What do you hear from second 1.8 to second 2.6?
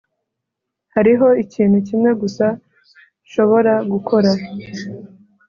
kimwe gusa